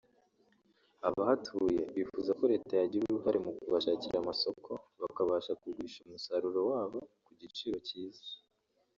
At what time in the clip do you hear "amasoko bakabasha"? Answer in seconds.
4.19-5.51